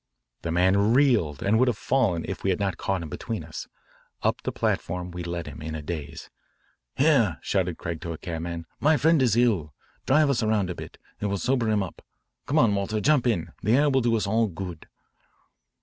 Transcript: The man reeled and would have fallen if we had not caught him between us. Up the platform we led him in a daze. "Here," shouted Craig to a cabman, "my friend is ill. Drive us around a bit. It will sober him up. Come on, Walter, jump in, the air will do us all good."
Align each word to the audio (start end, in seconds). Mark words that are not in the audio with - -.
The 0.41 0.51
man 0.51 0.95
reeled 0.95 1.43
and 1.43 1.59
would 1.59 1.67
have 1.67 1.77
fallen 1.77 2.25
if 2.27 2.43
we 2.43 2.49
had 2.49 2.59
not 2.59 2.75
caught 2.77 3.03
him 3.03 3.09
between 3.09 3.43
us. 3.43 3.67
Up 4.23 4.41
the 4.41 4.51
platform 4.51 5.11
we 5.11 5.23
led 5.23 5.45
him 5.45 5.61
in 5.61 5.75
a 5.75 5.83
daze. 5.83 6.31
"Here," 6.95 7.37
shouted 7.43 7.77
Craig 7.77 8.01
to 8.01 8.11
a 8.11 8.17
cabman, 8.17 8.65
"my 8.79 8.97
friend 8.97 9.21
is 9.21 9.35
ill. 9.35 9.75
Drive 10.07 10.31
us 10.31 10.41
around 10.41 10.71
a 10.71 10.73
bit. 10.75 10.97
It 11.19 11.27
will 11.27 11.37
sober 11.37 11.69
him 11.69 11.83
up. 11.83 12.03
Come 12.47 12.57
on, 12.57 12.73
Walter, 12.73 12.99
jump 12.99 13.27
in, 13.27 13.51
the 13.61 13.77
air 13.77 13.91
will 13.91 14.01
do 14.01 14.17
us 14.17 14.25
all 14.25 14.47
good." 14.47 14.87